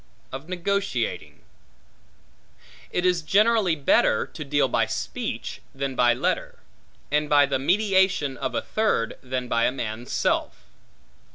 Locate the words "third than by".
8.63-9.65